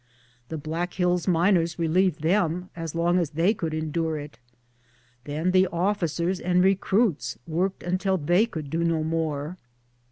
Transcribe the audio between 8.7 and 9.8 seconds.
do no more.